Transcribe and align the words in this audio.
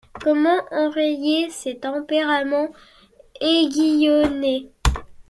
Comment 0.19 0.63
enrayer 0.71 1.51
ces 1.51 1.77
tempéraments 1.77 2.71
aiguillonnés? 3.39 4.71